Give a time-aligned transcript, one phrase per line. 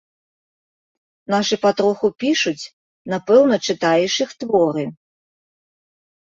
[1.33, 2.69] Нашы патроху пішуць,
[3.13, 4.83] напэўна, чытаеш іх творы.